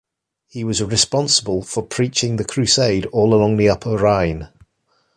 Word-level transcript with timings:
He 0.47 0.63
was 0.63 0.83
responsible 0.83 1.61
for 1.61 1.83
preaching 1.83 2.37
the 2.37 2.43
crusade 2.43 3.05
all 3.11 3.35
along 3.35 3.57
the 3.57 3.69
Upper 3.69 3.95
Rhine. 3.97 4.49